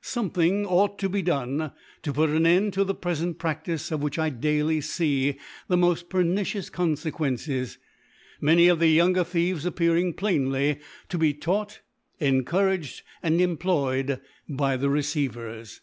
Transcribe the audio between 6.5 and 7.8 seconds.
Confequences>i